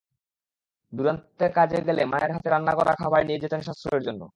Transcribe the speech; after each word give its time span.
দুরান্তে 0.93 1.45
কাজে 1.57 1.79
গেলে 1.87 2.01
মায়ের 2.11 2.31
হাতে 2.35 2.47
রান্না 2.49 2.73
করা 2.79 2.93
খাবার 3.01 3.21
নিয়ে 3.27 3.41
যেতেন 3.43 3.61
সাশ্রয়ের 3.67 4.03
জন্য। 4.07 4.21